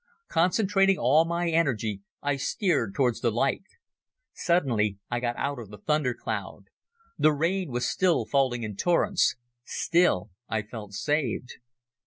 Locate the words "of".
5.59-5.69